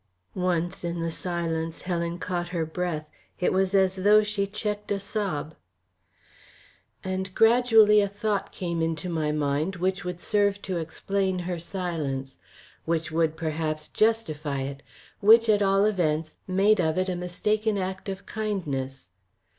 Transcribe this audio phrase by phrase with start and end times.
[0.33, 3.07] Once in the silence Helen caught her breath;
[3.39, 5.53] it was as though she checked a sob;
[7.03, 12.39] and gradually a thought came into my mind which would serve to explain her silence
[12.83, 14.81] which would, perhaps, justify it
[15.19, 19.09] which, at all events, made of it a mistaken act of kindness.